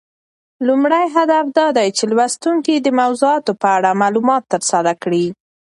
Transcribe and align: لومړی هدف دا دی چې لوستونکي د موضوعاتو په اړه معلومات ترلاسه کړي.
لومړی 0.67 1.05
هدف 1.15 1.45
دا 1.57 1.67
دی 1.77 1.87
چې 1.97 2.03
لوستونکي 2.13 2.73
د 2.79 2.87
موضوعاتو 2.99 3.51
په 3.61 3.67
اړه 3.77 3.99
معلومات 4.01 4.43
ترلاسه 4.53 4.93
کړي. 5.03 5.25